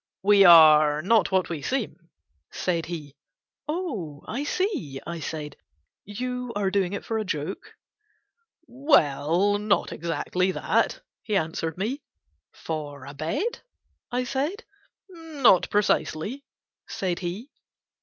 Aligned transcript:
"We 0.23 0.45
are 0.45 1.03
not 1.03 1.31
what 1.31 1.47
we 1.47 1.61
seem," 1.61 2.09
said 2.51 2.87
he. 2.87 3.13
"Oh, 3.67 4.23
I 4.27 4.45
see," 4.45 4.99
I 5.05 5.19
said, 5.19 5.57
"you 6.05 6.51
are 6.55 6.71
doing 6.71 6.93
it 6.93 7.05
for 7.05 7.19
a 7.19 7.23
joke." 7.23 7.75
"Well, 8.65 9.59
not 9.59 9.91
exactly 9.91 10.53
that," 10.53 11.01
he 11.21 11.35
answered 11.37 11.77
me. 11.77 12.01
"For 12.51 13.05
a 13.05 13.13
bet?" 13.13 13.61
I 14.11 14.23
said. 14.23 14.63
"Not 15.07 15.69
precisely," 15.69 16.45
said 16.87 17.19
he. 17.19 17.51